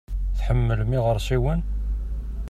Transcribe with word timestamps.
Tḥemmlem 0.37 0.91
iɣersiwen? 0.97 1.61